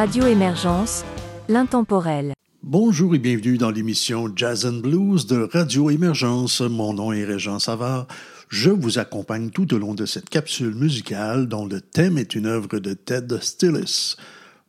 Radio 0.00 0.26
Émergence, 0.26 1.04
l'intemporel. 1.50 2.32
Bonjour 2.62 3.14
et 3.14 3.18
bienvenue 3.18 3.58
dans 3.58 3.70
l'émission 3.70 4.32
Jazz 4.34 4.64
and 4.64 4.80
Blues 4.80 5.26
de 5.26 5.46
Radio 5.52 5.90
Émergence. 5.90 6.62
Mon 6.62 6.94
nom 6.94 7.12
est 7.12 7.26
Régent 7.26 7.58
Savard. 7.58 8.06
Je 8.48 8.70
vous 8.70 8.98
accompagne 8.98 9.50
tout 9.50 9.74
au 9.74 9.78
long 9.78 9.92
de 9.92 10.06
cette 10.06 10.30
capsule 10.30 10.74
musicale 10.74 11.48
dont 11.48 11.66
le 11.66 11.82
thème 11.82 12.16
est 12.16 12.34
une 12.34 12.46
œuvre 12.46 12.78
de 12.78 12.94
Ted 12.94 13.40
Stillis. 13.42 14.16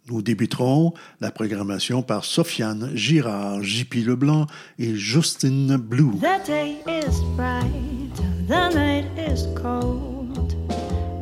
Nous 0.09 0.21
débuterons 0.21 0.93
la 1.21 1.31
programmation 1.31 2.03
par 2.03 2.25
Sofiane 2.25 2.91
Girard, 2.93 3.63
JP 3.63 4.05
Leblanc 4.05 4.47
et 4.79 4.95
Justine 4.95 5.77
Blue. 5.77 6.11
The 6.19 6.45
day 6.45 6.75
is 6.89 7.21
bright, 7.37 8.13
the 8.49 8.75
night 8.75 9.05
is 9.17 9.47
cold. 9.55 10.57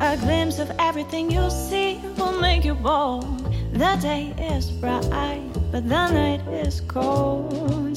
A 0.00 0.16
glimpse 0.16 0.58
of 0.58 0.68
everything 0.80 1.30
you 1.30 1.48
see 1.48 2.00
will 2.18 2.36
make 2.40 2.64
you 2.64 2.74
bold. 2.74 3.39
The 3.72 3.96
day 4.02 4.34
is 4.52 4.70
bright, 4.70 5.40
but 5.70 5.88
the 5.88 6.08
night 6.10 6.40
is 6.52 6.80
cold. 6.82 7.96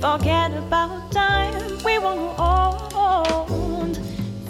Forget 0.00 0.52
about 0.56 1.10
time, 1.12 1.78
we 1.84 1.98
won't 1.98 2.36
hold. 2.38 3.98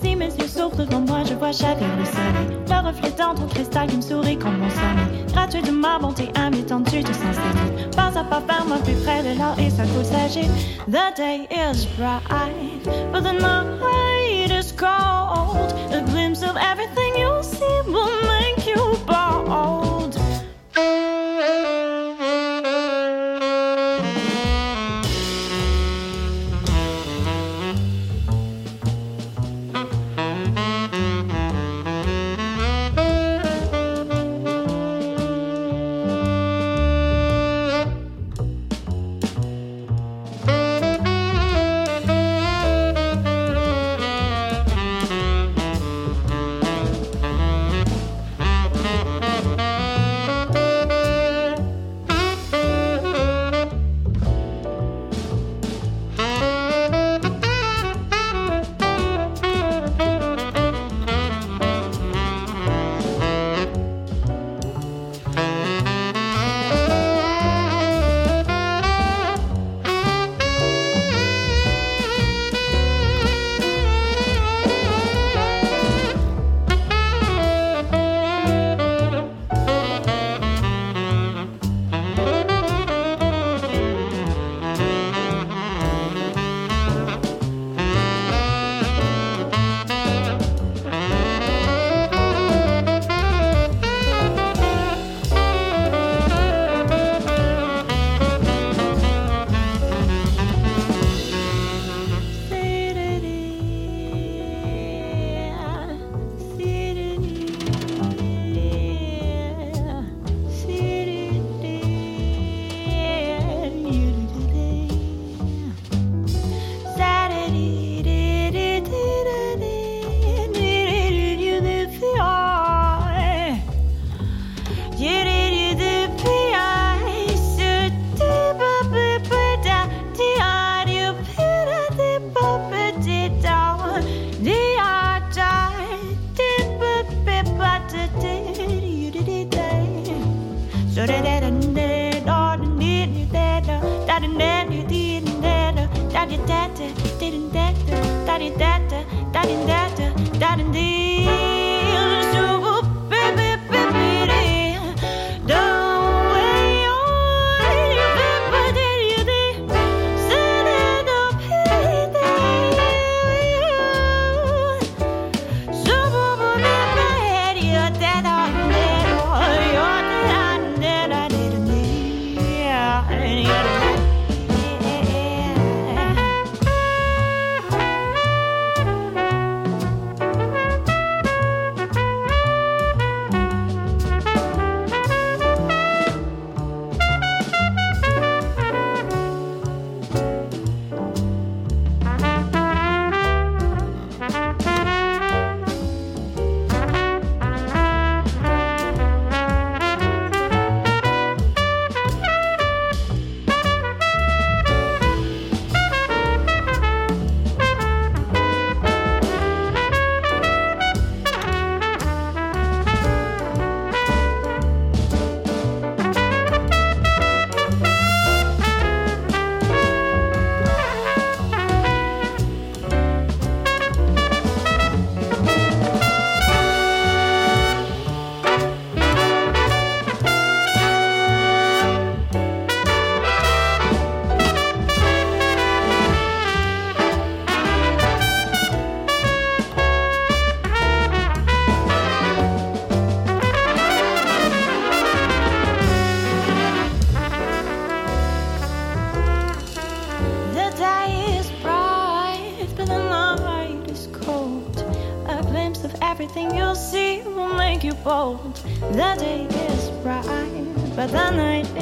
Si 0.00 0.14
mes 0.14 0.30
yeux 0.36 0.46
s'ouvrent 0.46 0.76
devant 0.76 1.00
moi, 1.00 1.24
je 1.24 1.34
vois 1.34 1.52
chaque 1.52 1.80
le 1.80 2.04
soleil. 2.04 2.58
Le 2.68 2.86
reflet 2.86 3.10
d'un 3.10 3.34
ton 3.34 3.46
cristal 3.46 3.88
qui 3.88 3.96
me 3.96 4.02
sourit 4.02 4.36
comme 4.36 4.58
mon 4.58 4.70
sommeil. 4.70 5.24
Gratuit 5.32 5.62
de 5.62 5.70
ma 5.70 5.98
bonté, 5.98 6.28
un 6.36 6.52
étendu 6.52 7.02
de 7.02 7.12
sincérité. 7.12 7.88
Pas 7.96 8.16
à 8.16 8.24
pas 8.24 8.40
vers 8.46 8.64
moi 8.66 8.76
plus 8.84 8.94
près 9.04 9.22
de 9.22 9.38
là 9.38 9.54
et 9.58 9.70
ça 9.70 9.84
coule 9.84 10.04
s'agit. 10.04 10.48
The 10.86 11.16
day 11.16 11.48
is 11.50 11.86
bright, 11.96 12.84
but 13.10 13.24
the 13.24 13.32
night 13.32 14.50
is 14.50 14.70
cold. 14.72 15.72
A 15.92 16.02
glimpse 16.10 16.42
of 16.42 16.56
everything 16.56 17.16
you 17.16 17.42
see 17.42 17.90
will 17.90 18.12
make 18.28 18.66
you 18.66 18.96
bold. 19.06 19.77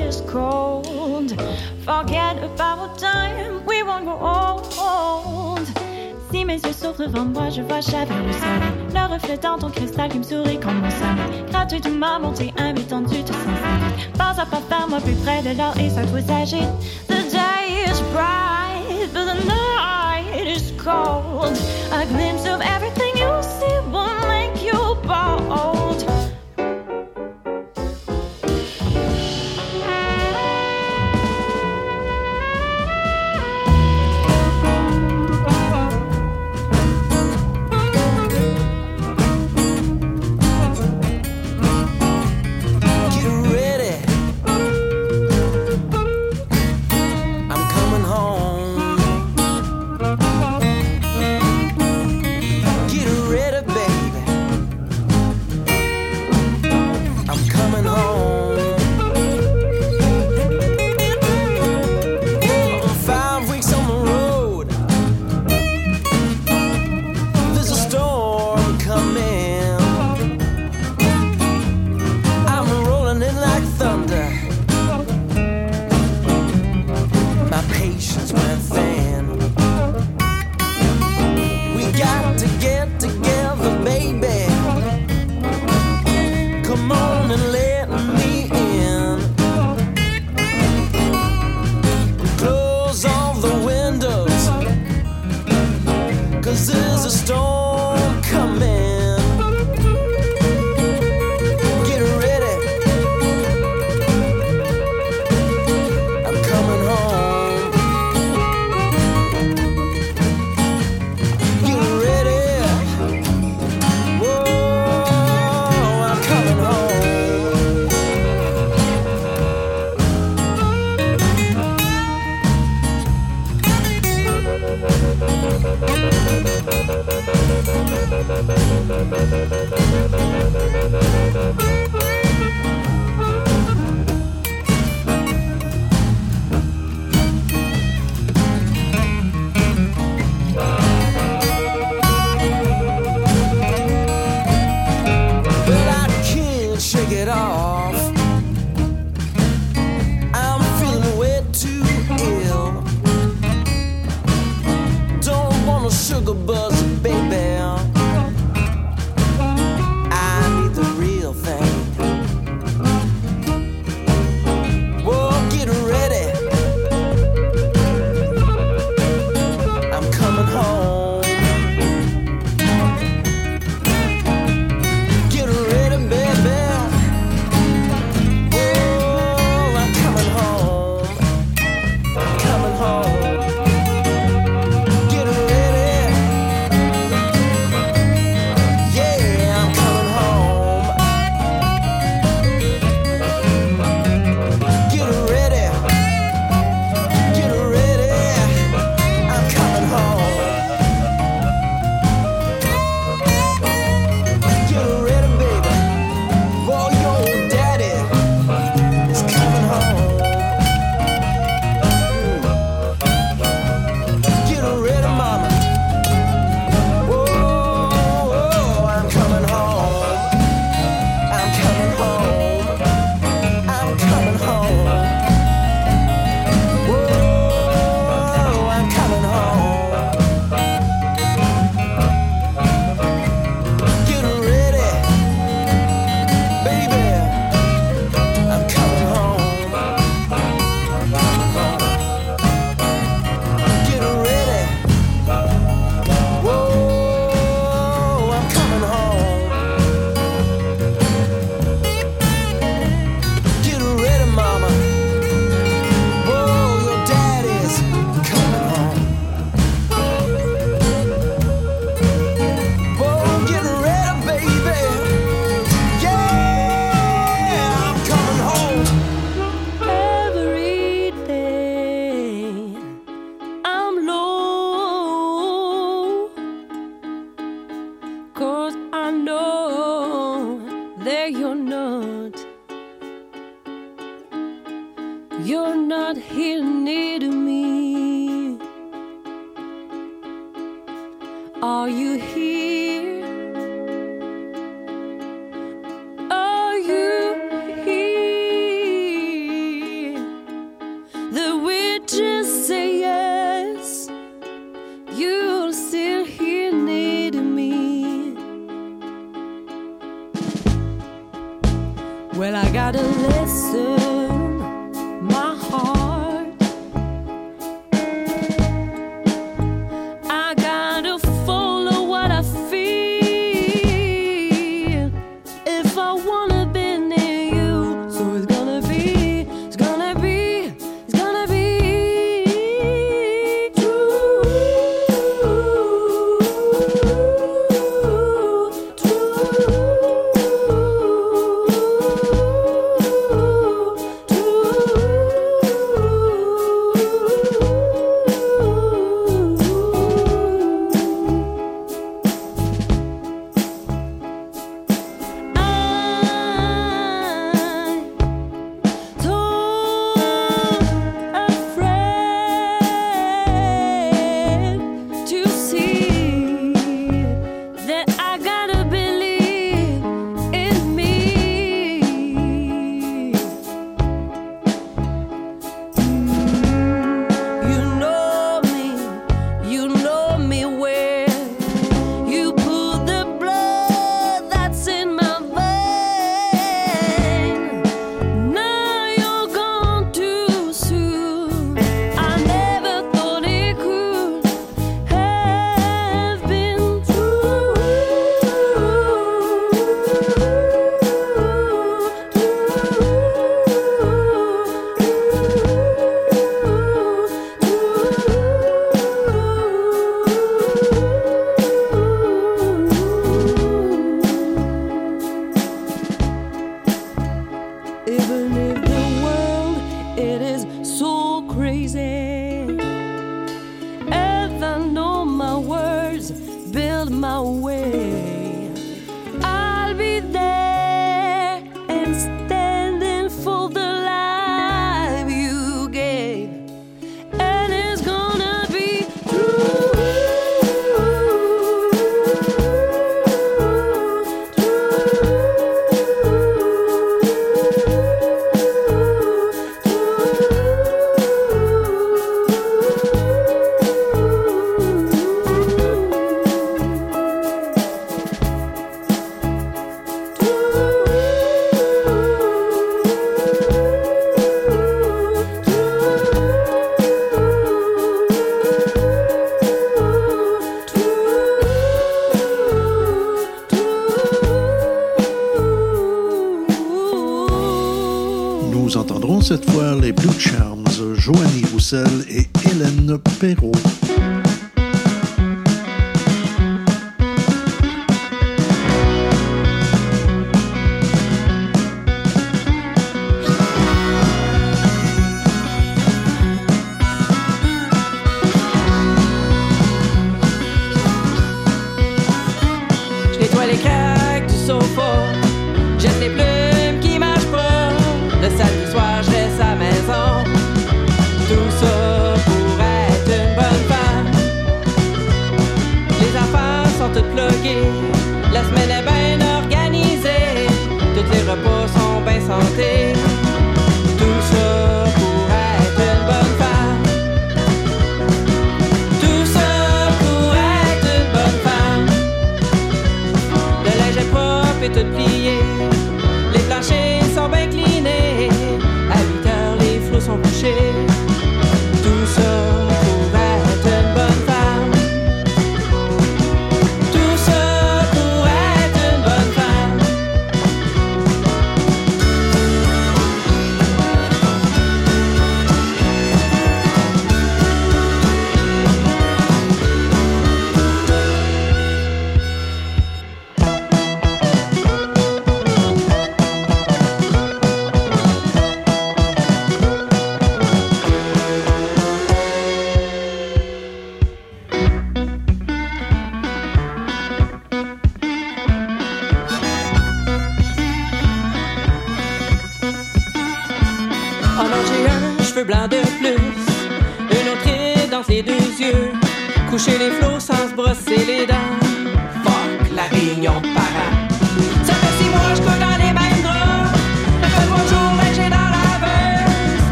Is 0.00 0.20
cold. 0.22 1.30
Forget 1.84 2.42
about 2.42 2.98
time, 2.98 3.64
we 3.66 3.82
won't 3.82 4.04
grow 4.04 4.62
old. 4.78 5.66
Si 6.30 6.44
mes 6.44 6.60
yeux 6.60 6.72
s'ouvrent 6.72 7.06
devant 7.06 7.24
moi, 7.24 7.50
je 7.50 7.62
vois 7.62 7.80
chavir 7.80 8.16
le 8.26 8.32
soleil. 8.32 8.76
Le 8.94 9.12
reflet 9.12 9.38
dans 9.38 9.58
ton 9.58 9.70
cristal 9.70 10.10
qui 10.10 10.18
me 10.18 10.22
sourit 10.22 10.58
comme 10.58 10.80
mon 10.80 10.90
sommeil. 10.90 11.44
Gratuit, 11.50 11.80
tu 11.80 11.90
m'as 11.90 12.18
monté, 12.18 12.52
invitant, 12.58 13.02
tu 13.04 13.22
te 13.22 13.32
sens 13.32 13.58
Pas 14.18 14.34
à 14.40 14.46
pas 14.46 14.60
faire 14.68 14.88
moi 14.88 15.00
plus 15.00 15.14
près 15.14 15.42
de 15.42 15.56
l'or 15.56 15.74
et 15.78 15.90
ça 15.90 16.02
vous 16.02 16.32
agite. 16.32 16.68
The 17.08 17.22
day 17.30 17.84
is 17.86 18.00
bright, 18.12 19.08
but 19.12 19.26
the 19.26 19.46
night 19.46 20.56
is 20.56 20.72
cold. 20.82 21.56
A 21.92 22.04
glimpse 22.06 22.46
of 22.46 22.60
everything 22.60 22.95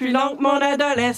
long 0.00 0.36
que 0.36 0.42
mon 0.42 0.60
adolescent. 0.60 1.15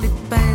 Les 0.00 0.08
peines 0.28 0.45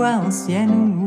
quoi 0.00 0.16
ancienne 0.26 0.70
ou 0.70 0.99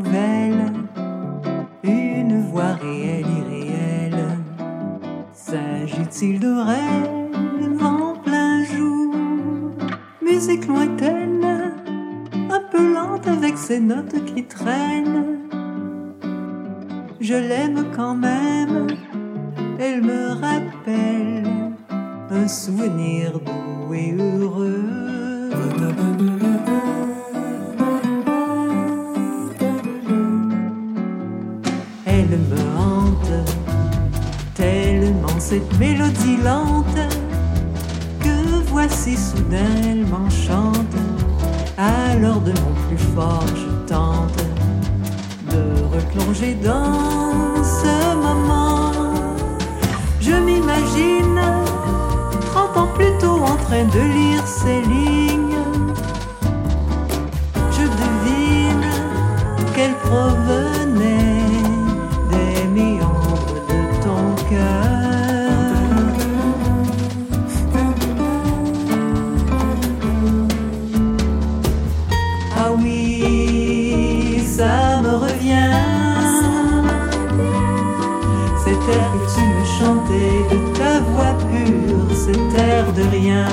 de 80.52 80.58
ta 80.78 81.00
voix 81.00 81.36
pure 81.50 82.16
cet 82.16 82.60
air 82.60 82.86
de 82.94 83.04
rien, 83.18 83.46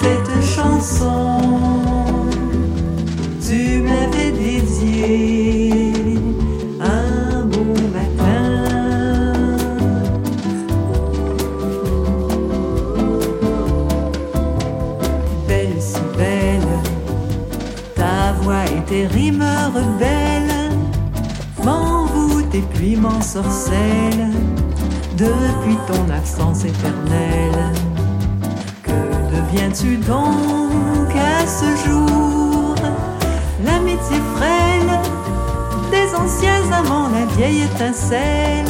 cette 0.00 0.34
chanson. 0.54 1.40
Tu 3.46 3.82
m'avais 3.82 4.32
dédiée 4.32 5.92
un 6.80 7.44
bon 7.44 7.74
matin. 7.96 8.44
Belle, 15.48 15.80
si 15.80 16.00
belle, 16.16 16.74
ta 17.94 18.32
voix 18.42 18.64
et 18.66 18.82
tes 18.88 19.06
rimes 19.06 19.44
rebelles. 19.74 20.70
M'envoûte 21.64 22.54
et 22.54 22.64
puis 22.74 22.96
m'ensorcelle 22.96 24.21
depuis 25.22 25.76
ton 25.86 26.10
absence 26.12 26.64
éternelle. 26.64 27.72
Que 28.82 28.90
deviens-tu 29.36 29.96
donc 29.98 31.10
à 31.14 31.46
ce 31.46 31.68
jour? 31.86 32.74
L'amitié 33.64 34.16
frêle 34.36 35.00
des 35.90 36.14
anciens 36.16 36.72
amants, 36.72 37.08
la 37.08 37.26
vieille 37.36 37.62
étincelle, 37.62 38.66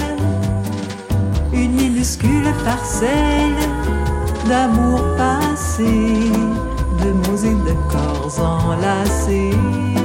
une 1.53 1.73
minuscule 1.73 2.53
parcelle 2.65 3.57
d'amour 4.49 5.01
passé, 5.17 6.31
de 7.03 7.13
mots 7.13 7.43
et 7.45 7.55
de 7.55 7.75
corps 7.91 8.39
enlacés. 8.41 10.02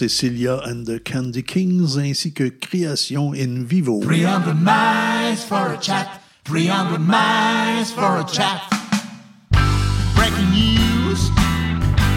Cecilia 0.00 0.60
and 0.64 0.86
the 0.86 0.98
Candy 0.98 1.42
Kings, 1.42 1.98
ainsi 1.98 2.30
que 2.30 2.52
Création 2.52 3.34
in 3.34 3.66
Vivo. 3.66 4.00
300 4.00 4.54
miles 4.54 5.44
for 5.44 5.74
a 5.74 5.76
chat, 5.76 6.22
300 6.46 6.98
miles 6.98 7.90
for 7.90 8.16
a 8.16 8.24
chat. 8.24 8.62
Breaking 10.16 10.50
news, 10.56 11.28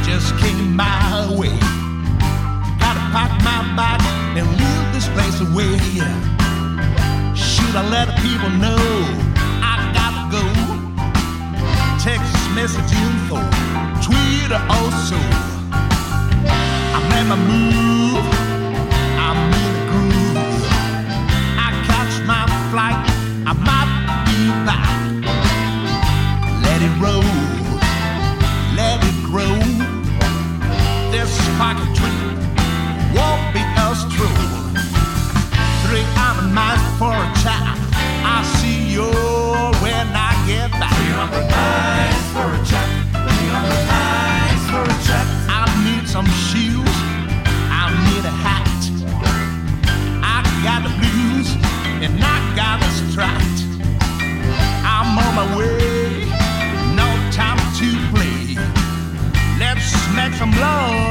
just 0.08 0.34
kicking 0.38 0.74
my 0.74 1.28
way. 1.38 1.52
Gotta 2.80 3.04
pack 3.12 3.36
my 3.43 3.76
body 3.76 4.39
and 4.39 4.48
leave 4.48 4.93
this 4.93 5.10
place 5.10 5.41
away. 5.41 5.76
Should 7.36 7.76
I 7.76 7.84
let 7.89 8.17
people 8.22 8.50
know? 8.63 8.73
it 26.84 27.00
roll, 27.00 27.24
let 28.76 29.00
it 29.02 29.24
grow. 29.24 29.56
This 31.12 31.32
pocketry 31.58 32.12
won't 33.15 33.54
be 33.54 33.63
us 33.88 34.04
true. 34.13 34.28
Three 35.84 36.06
out 36.17 36.43
of 36.43 36.52
mine 36.52 36.80
for 37.00 37.13
a 37.13 37.30
child. 37.41 37.80
I 38.26 38.43
see 38.60 38.91
you. 38.91 39.23
Some 60.43 60.51
love 60.60 61.03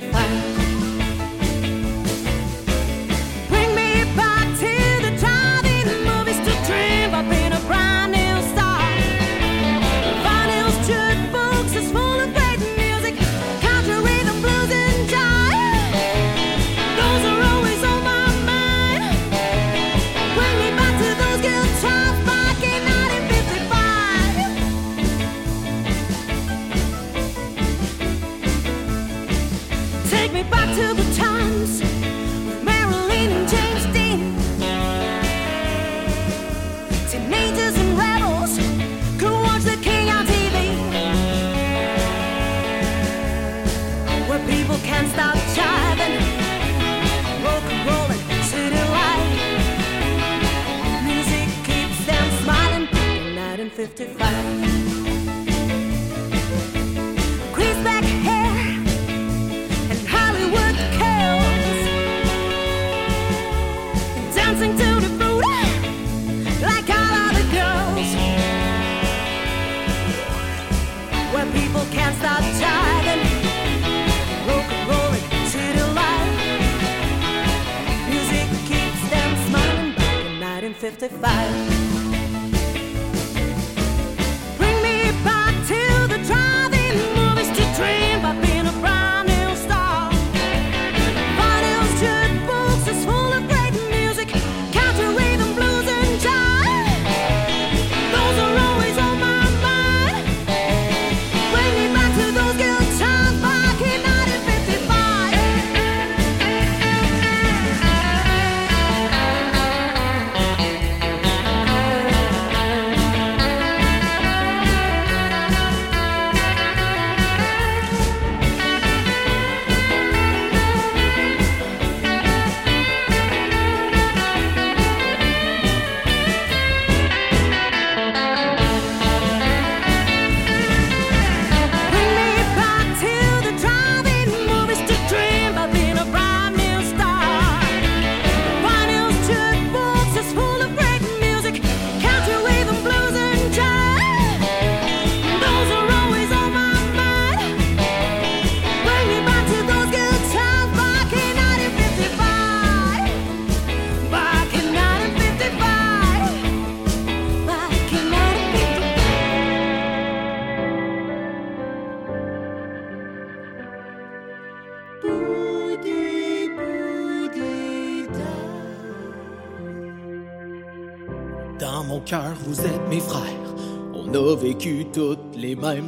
The 0.00 0.06
1955. 0.06 0.69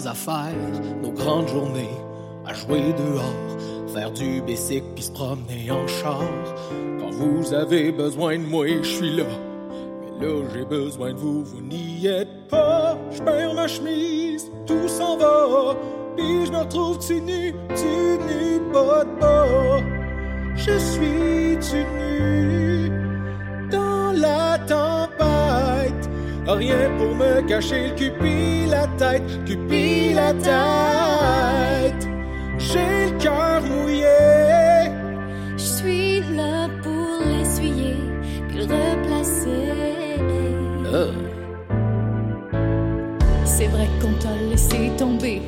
Mêmes 0.02 0.10
affaires. 0.10 0.54
Nos 1.02 1.12
grandes 1.12 1.48
journées 1.48 1.90
à 2.46 2.54
jouer 2.54 2.92
dehors, 2.92 3.92
faire 3.92 4.10
du 4.10 4.40
basic 4.42 4.82
puis 4.94 5.04
se 5.04 5.12
promener 5.12 5.70
en 5.70 5.86
char. 5.86 6.22
Quand 6.98 7.10
vous 7.10 7.52
avez 7.54 7.92
besoin 7.92 8.38
de 8.38 8.44
moi, 8.44 8.66
je 8.66 8.88
suis 8.88 9.16
là. 9.16 9.24
Mais 10.00 10.26
là, 10.26 10.42
j'ai 10.52 10.64
besoin 10.64 11.12
de 11.12 11.18
vous, 11.18 11.44
vous 11.44 11.60
n'y 11.60 12.06
êtes 12.06 12.48
pas. 12.48 12.96
Je 13.10 13.22
perds 13.22 13.54
ma 13.54 13.68
chemise, 13.68 14.50
tout 14.66 14.88
s'en 14.88 15.16
va. 15.16 15.76
Puis 16.16 16.46
je 16.46 16.52
me 16.52 16.58
retrouve 16.58 16.98
tu 16.98 17.20
nu, 17.20 17.54
tu 17.74 18.18
nu, 18.26 18.60
pas 18.72 19.04
de 19.04 19.20
bas. 19.20 19.80
Je 20.56 20.78
suis 20.78 21.41
Rien 26.54 26.90
pour 26.98 27.14
me 27.14 27.40
cacher 27.48 27.88
le 27.88 27.94
cul 27.94 28.66
la 28.68 28.86
tête, 28.98 29.22
cul 29.46 30.12
la 30.14 30.34
tête. 30.34 32.08
J'ai 32.58 33.10
le 33.10 33.18
cœur 33.18 33.62
mouillé. 33.62 34.04
Je 35.56 35.62
suis 35.62 36.20
là 36.36 36.68
pour 36.82 37.26
l'essuyer, 37.26 37.96
puis 38.48 38.58
le 38.58 38.64
replacer. 38.64 39.72
C'est 43.46 43.68
vrai 43.68 43.88
qu'on 44.00 44.12
t'a 44.20 44.36
laissé 44.50 44.90
tomber, 44.98 45.40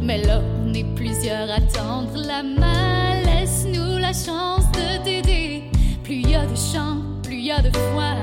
mais 0.00 0.22
là 0.24 0.40
on 0.64 0.72
est 0.72 0.86
plusieurs 0.94 1.50
à 1.50 1.60
tendre 1.60 2.16
la 2.16 2.42
main. 2.42 3.20
Laisse-nous 3.26 3.98
la 3.98 4.14
chance 4.14 4.64
de 4.72 5.04
t'aider. 5.04 5.64
Plus 6.02 6.22
y 6.22 6.34
a 6.34 6.46
de 6.46 6.56
chant, 6.56 7.02
plus 7.22 7.40
y 7.40 7.50
a 7.50 7.60
de 7.60 7.70
foi. 7.76 8.14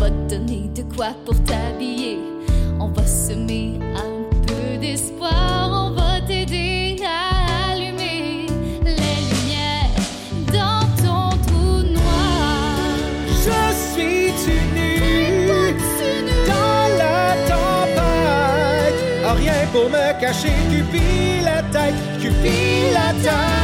On 0.00 0.04
va 0.04 0.10
te 0.12 0.34
donner 0.34 0.70
de 0.74 0.82
quoi 0.96 1.08
pour 1.26 1.34
t'habiller. 1.44 2.20
On 2.80 2.86
va 2.86 3.06
semer 3.06 3.78
un 3.94 4.22
peu 4.46 4.78
d'espoir. 4.80 5.68
On 5.70 5.90
va 5.90 6.22
t'aider 6.26 6.96
à 7.04 7.72
allumer 7.72 8.46
les 8.82 9.18
lumières 9.28 9.92
dans 10.46 10.86
ton 11.04 11.36
trou 11.46 11.82
noir. 11.92 12.96
Je 13.28 13.74
suis 13.92 14.32
nu 14.74 15.74
dans 16.46 16.88
la 16.96 17.36
tempête. 17.46 19.00
Ah, 19.26 19.34
Rien 19.34 19.66
pour 19.70 19.90
me 19.90 20.18
cacher, 20.18 20.48
pis 20.90 21.44
la 21.44 21.62
tête, 21.64 21.94
pis 22.42 22.90
la 22.94 23.12
tête. 23.22 23.59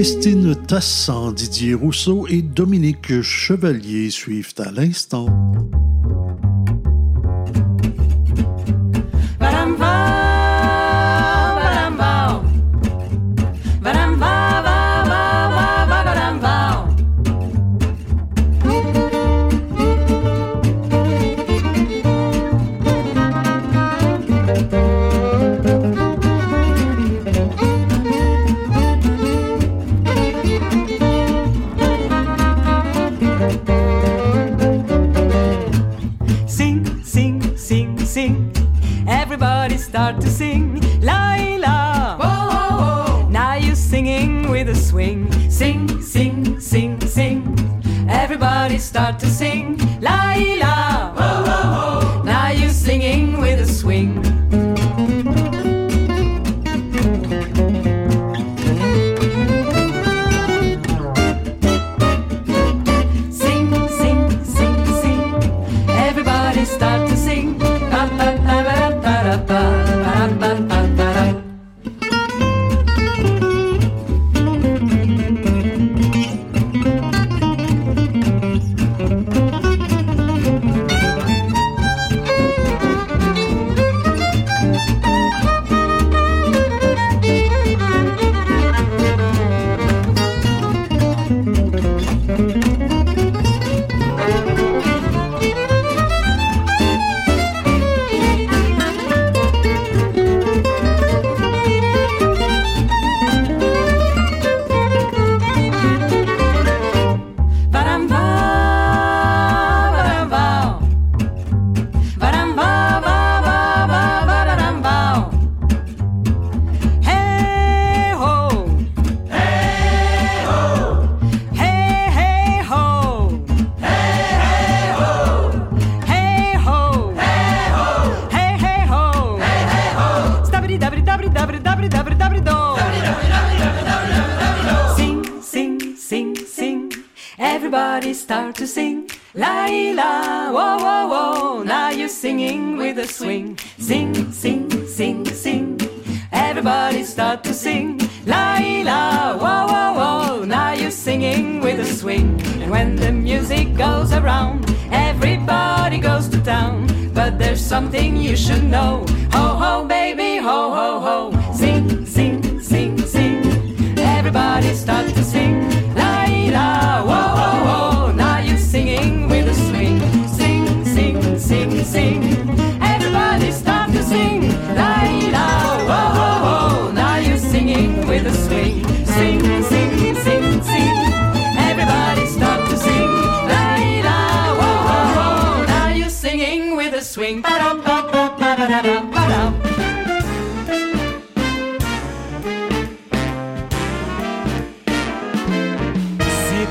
Christine 0.00 0.56
Tassan, 0.56 1.34
Didier 1.34 1.74
Rousseau 1.74 2.26
et 2.26 2.40
Dominique 2.40 3.20
Chevalier 3.20 4.08
suivent 4.08 4.54
à 4.56 4.70
l'instant. 4.70 5.26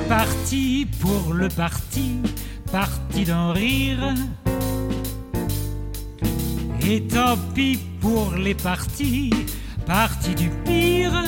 parti 0.10 0.88
pour 1.00 1.36
le 1.36 1.48
parti, 1.50 2.16
parti 2.72 3.26
d'en 3.26 3.54
rire. 3.54 4.16
Et 6.82 7.02
tant 7.04 7.38
pis 7.54 7.80
pour 8.02 8.34
les 8.34 8.56
partis, 8.56 9.30
parti 9.86 10.34
du 10.34 10.50
pire. 10.66 11.24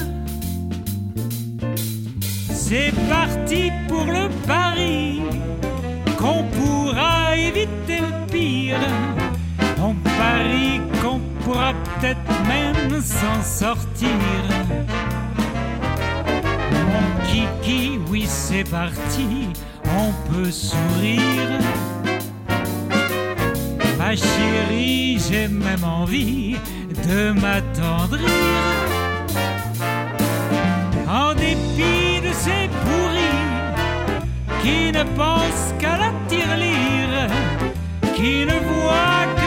C'est 2.50 2.92
parti 3.08 3.72
pour 3.88 4.06
le 4.06 4.28
pari 4.48 5.22
qu'on 6.18 6.44
pourra 6.58 7.38
éviter 7.38 8.00
le 8.00 8.32
pire. 8.32 8.88
On 9.78 9.94
parie 9.94 10.82
qu'on 11.02 11.20
pourra 11.44 11.74
peut-être 11.84 12.34
même 12.48 13.00
s'en 13.00 13.44
sortir. 13.44 14.10
Kiki, 17.32 17.98
oui 18.10 18.26
c'est 18.28 18.70
parti, 18.70 19.54
on 19.86 20.12
peut 20.30 20.52
sourire. 20.52 21.62
Ma 23.98 24.16
chérie, 24.16 25.18
j'ai 25.18 25.48
même 25.48 25.86
envie 25.86 26.58
de 27.08 27.32
m'attendrir. 27.32 28.28
En 31.08 31.34
dépit 31.34 32.20
de 32.22 32.34
ces 32.34 32.68
pourris 32.82 33.42
qui 34.62 34.92
ne 34.92 35.04
pensent 35.16 35.74
qu'à 35.80 35.98
la 35.98 36.12
tirelire, 36.28 37.30
qui 38.16 38.46
ne 38.46 38.58
voient 38.70 39.41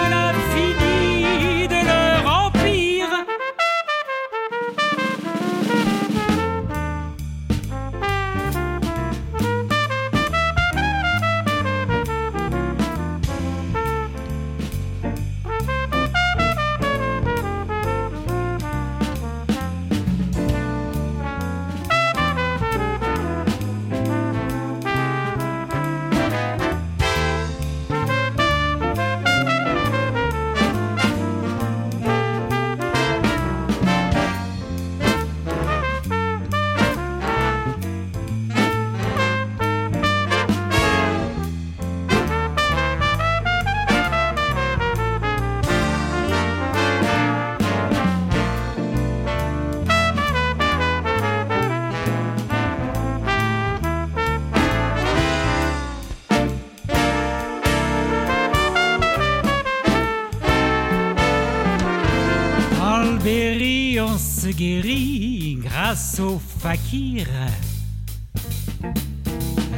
se 64.18 64.48
guérit 64.48 65.58
grâce 65.62 66.20
au 66.20 66.40
fakir. 66.60 67.26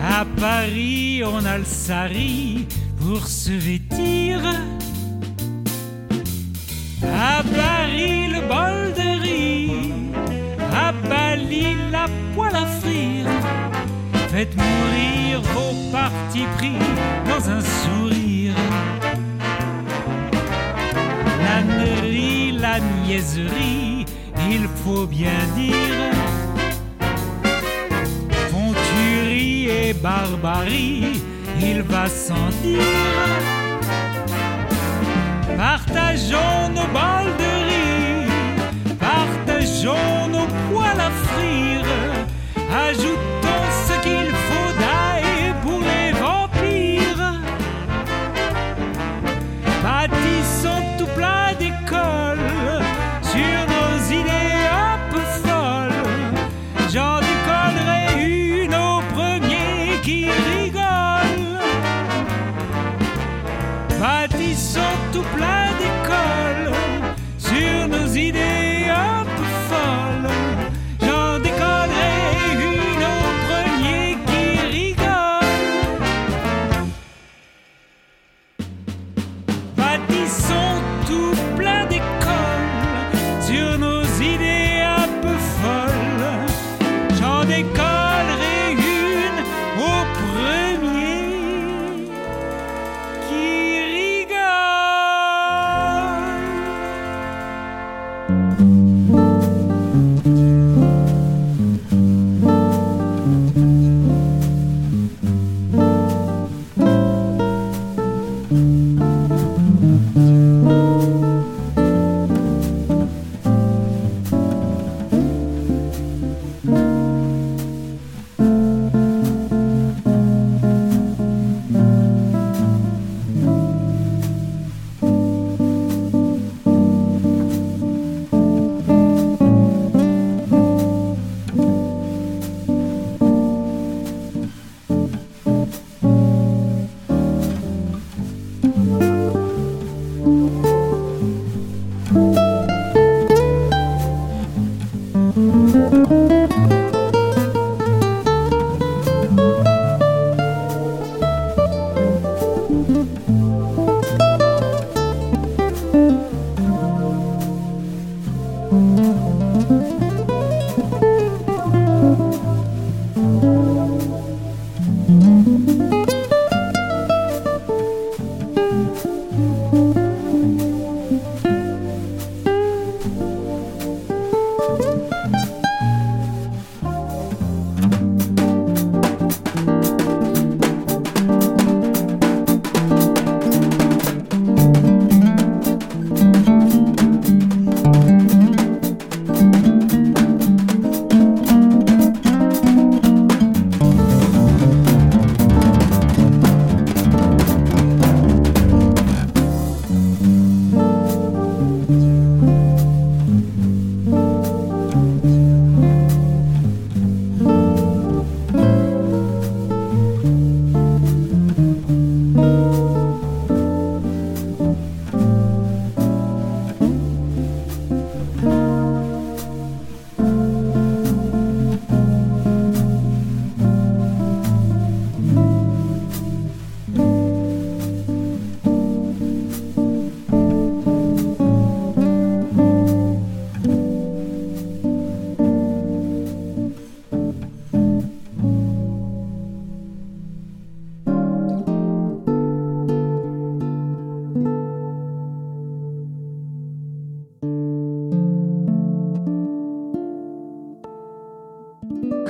À 0.02 0.24
Paris, 0.38 1.22
on 1.24 1.44
a 1.44 1.58
le 1.58 1.64
sari 1.64 2.66
pour 2.98 3.26
se 3.26 3.52
vêtir. 3.52 4.40
À 7.02 7.42
Paris, 7.42 8.28
le 8.28 8.40
bol 8.40 8.92
de 8.94 9.20
riz. 9.22 9.70
À 10.72 10.92
Bali, 10.92 11.76
la 11.90 12.06
poêle 12.34 12.56
à 12.56 12.66
frire. 12.66 13.26
Faites 14.28 14.54
mourir 14.56 15.40
vos 15.54 15.92
partis 15.92 16.46
pris 16.56 16.78
dans 17.28 17.50
un 17.50 17.60
sourire. 17.60 18.54
L'ânerie, 21.42 22.52
la 22.52 22.80
niaiserie, 22.80 23.85
il 24.56 24.68
faut 24.82 25.06
bien 25.06 25.40
dire. 25.54 26.12
Fonturie 28.52 29.68
et 29.68 29.92
barbarie, 29.92 31.22
il 31.60 31.82
va 31.82 32.08
sans 32.08 32.48
dire. 32.62 33.34
Partageons 35.56 36.62
nos 36.76 36.88
balles 36.96 37.34
de 37.42 37.50
riz, 37.68 38.28
partageons 39.10 40.28
nos 40.34 40.48
poils 40.68 41.02
à 41.08 41.12
frire, 41.24 41.88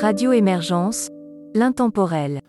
Radio 0.06 0.30
Émergence, 0.30 1.08
l'intemporel. 1.52 2.40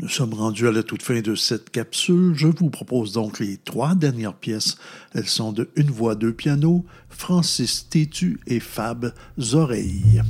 Nous 0.00 0.08
sommes 0.08 0.34
rendus 0.34 0.66
à 0.66 0.72
la 0.72 0.82
toute 0.82 1.02
fin 1.02 1.20
de 1.20 1.36
cette 1.36 1.70
capsule. 1.70 2.32
Je 2.34 2.48
vous 2.48 2.68
propose 2.68 3.12
donc 3.12 3.38
les 3.38 3.58
trois 3.58 3.94
dernières 3.94 4.34
pièces. 4.34 4.76
Elles 5.14 5.28
sont 5.28 5.52
de 5.52 5.70
Une 5.76 5.92
voix, 5.92 6.16
deux 6.16 6.32
pianos, 6.32 6.84
Francis 7.08 7.88
Tétu 7.88 8.40
et 8.48 8.58
Fab 8.58 9.12
Zoreilles. 9.38 10.20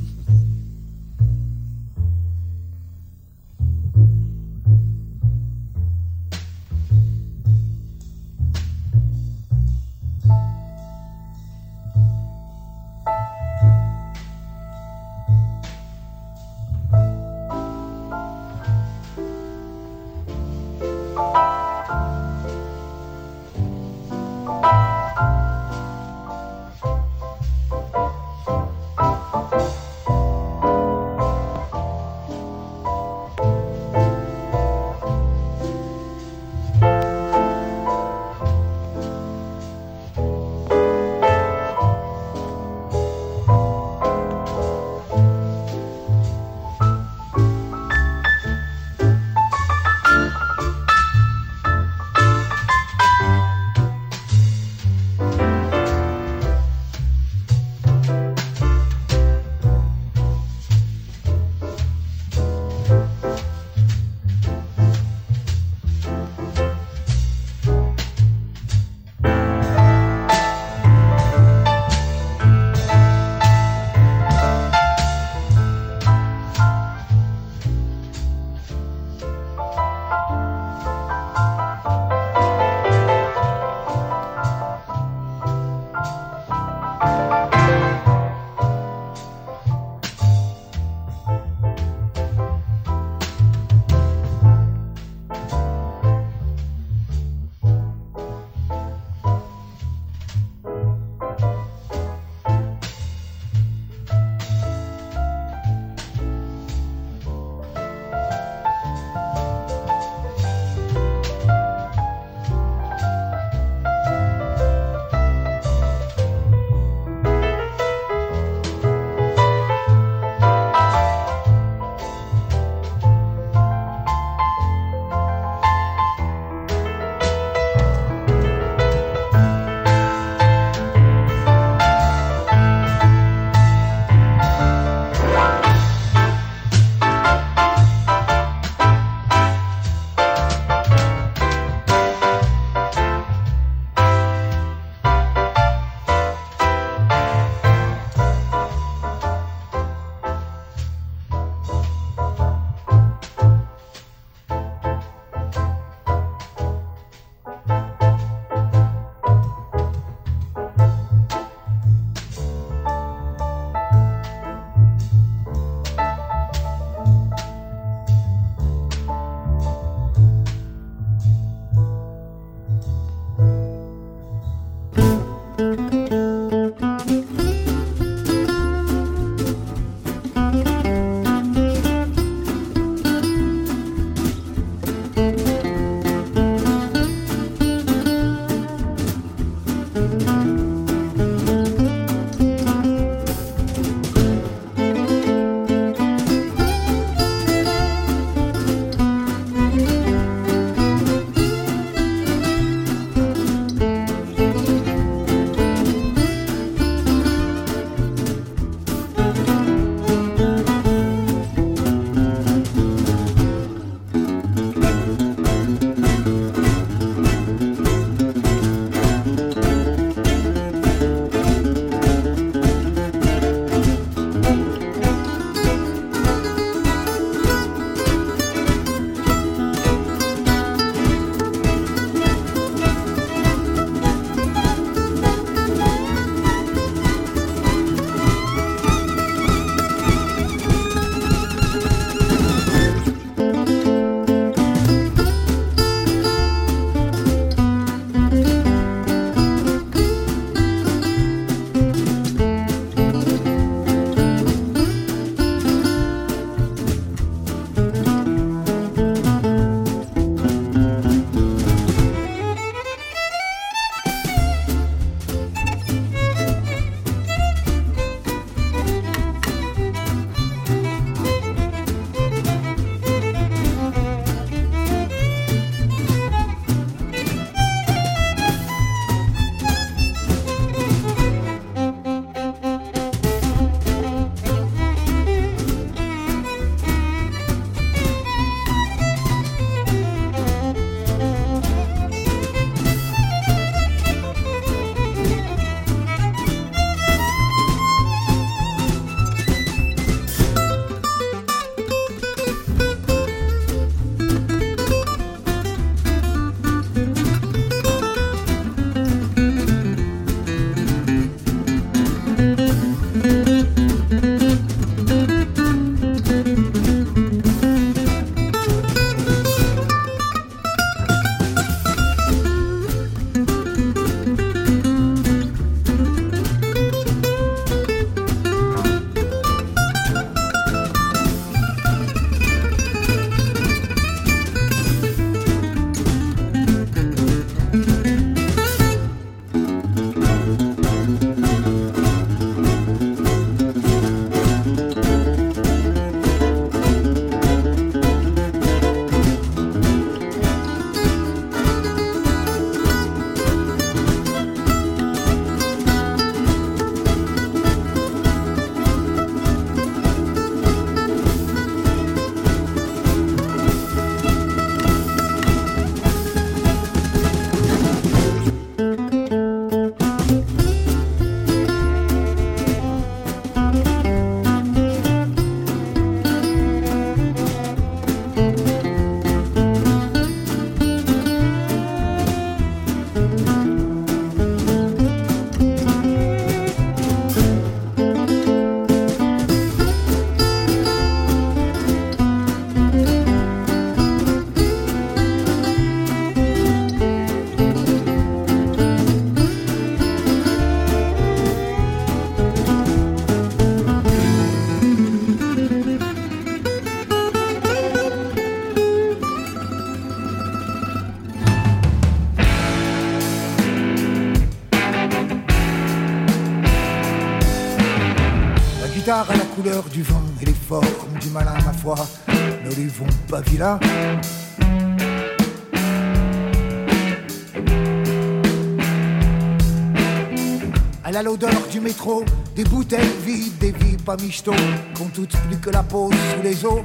Qu'on 434.95 435.07
plus 435.07 435.59
que 435.61 435.71
la 435.71 435.83
pose 435.83 436.15
sous 436.35 436.43
les 436.43 436.65
os. 436.65 436.83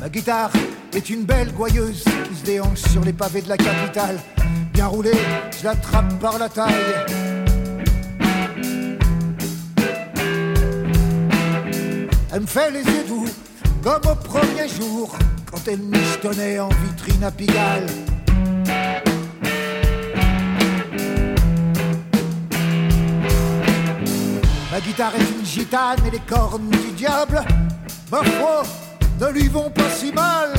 Ma 0.00 0.08
guitare 0.08 0.50
est 0.94 1.08
une 1.08 1.24
belle 1.24 1.52
gouailleuse 1.52 2.04
qui 2.28 2.34
se 2.34 2.44
déhanche 2.44 2.82
sur 2.90 3.02
les 3.02 3.12
pavés 3.12 3.40
de 3.40 3.48
la 3.48 3.56
capitale. 3.56 4.18
Bien 4.74 4.86
roulée, 4.86 5.12
je 5.58 5.64
l'attrape 5.64 6.18
par 6.18 6.38
la 6.38 6.48
taille. 6.48 6.72
Elle 12.34 12.40
me 12.40 12.46
fait 12.46 12.70
les 12.70 12.82
yeux 12.82 13.04
doux, 13.08 13.28
comme 13.82 14.10
au 14.10 14.14
premier 14.14 14.68
jour, 14.68 15.16
quand 15.50 15.68
elle 15.68 15.80
michetonnait 15.80 16.58
en 16.58 16.68
vitrine 16.68 17.24
à 17.24 17.30
Pigalle. 17.30 17.86
Guitare 24.84 25.14
est 25.14 25.38
une 25.38 25.44
gitane 25.44 25.98
et 26.06 26.10
les 26.10 26.20
cornes 26.20 26.68
du 26.70 26.90
diable, 26.92 27.40
ma 28.10 28.20
ne 29.20 29.32
lui 29.32 29.48
vont 29.48 29.70
pas 29.70 29.88
si 29.90 30.12
mal. 30.12 30.52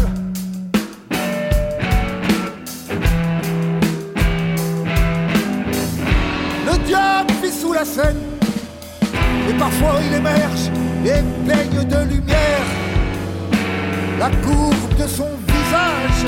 Le 6.65 6.77
diable 6.85 7.33
vit 7.43 7.51
sous 7.51 7.73
la 7.73 7.85
scène, 7.85 8.21
et 9.49 9.53
parfois 9.53 9.99
il 10.07 10.13
émerge 10.13 10.69
et 11.05 11.21
baigne 11.45 11.83
de 11.83 12.13
lumière 12.13 12.65
la 14.19 14.29
courbe 14.29 14.95
de 14.97 15.07
son 15.07 15.29
visage. 15.47 16.25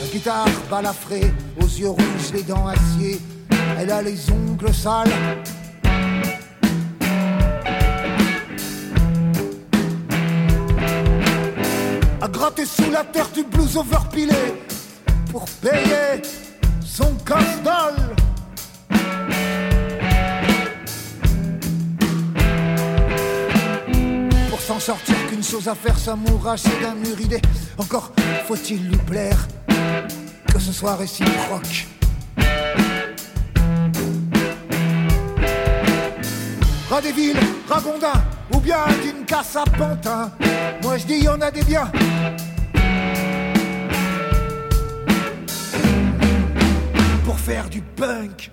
La 0.00 0.06
guitare 0.12 0.46
balafrée, 0.70 1.32
aux 1.58 1.66
yeux 1.66 1.88
rouges, 1.88 2.32
les 2.34 2.42
dents 2.42 2.66
acier, 2.66 3.18
elle 3.82 3.90
a 3.90 4.02
les 4.02 4.30
ongles 4.30 4.72
sales. 4.72 5.10
À 12.20 12.28
gratter 12.28 12.64
sous 12.64 12.90
la 12.92 13.02
terre 13.02 13.28
du 13.30 13.42
blues 13.42 13.76
overpilé 13.76 14.36
pour 15.32 15.44
payer 15.60 16.22
son 16.84 17.12
casse-dalle. 17.26 18.14
Pour 24.48 24.60
s'en 24.60 24.78
sortir 24.78 25.16
qu'une 25.28 25.42
chose 25.42 25.66
à 25.66 25.74
faire, 25.74 25.98
s'amouracher 25.98 26.70
d'un 26.80 26.94
mur 26.94 27.20
idée. 27.20 27.42
Encore 27.78 28.12
faut-il 28.46 28.88
lui 28.88 28.98
plaire 28.98 29.48
que 30.52 30.60
ce 30.60 30.72
soit 30.72 30.94
réciproque. 30.94 31.91
Ras 36.92 37.00
des 37.00 37.12
villes, 37.12 37.40
ou 38.54 38.60
bien 38.60 38.84
d'une 39.02 39.24
casse 39.24 39.56
à 39.56 39.64
pantin. 39.64 40.30
Moi 40.82 40.98
je 40.98 41.06
dis 41.06 41.20
y 41.20 41.28
en 41.28 41.40
a 41.40 41.50
des 41.50 41.62
biens. 41.62 41.90
Pour 47.24 47.38
faire. 47.38 47.70
Du 47.70 47.80
punk. 47.80 48.50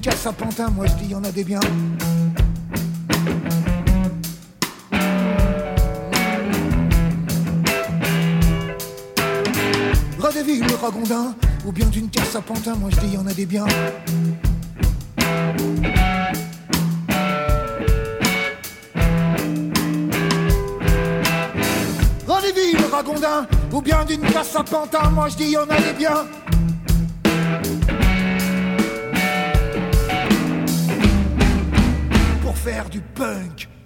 Casse 0.00 0.26
à 0.26 0.32
pantin, 0.32 0.68
moi 0.70 0.86
je 0.86 0.94
dis 0.94 1.10
y 1.10 1.14
en 1.14 1.24
a 1.24 1.30
des 1.30 1.44
biens. 1.44 1.60
Ras 10.18 10.32
des 10.32 10.42
villes, 10.42 10.64
ragondins, 10.80 11.34
ou 11.66 11.72
bien 11.72 11.86
d'une 11.86 12.08
casse 12.10 12.36
à 12.36 12.40
pantin, 12.40 12.74
moi 12.76 12.90
je 12.90 13.00
dis 13.00 13.14
y 13.14 13.18
en 13.18 13.26
a 13.26 13.32
des 13.32 13.46
biens. 13.46 13.66
Ras 22.26 22.42
des 22.42 22.52
villes, 22.52 22.84
ragondins, 22.92 23.46
ou 23.72 23.80
bien 23.80 24.04
d'une 24.04 24.20
casse 24.20 24.54
à 24.54 24.62
pantin, 24.62 25.10
moi 25.10 25.28
je 25.28 25.36
dis 25.36 25.50
y 25.50 25.56
en 25.56 25.62
a 25.62 25.80
des 25.80 25.92
biens. 25.98 26.24
Punk. 33.18 33.77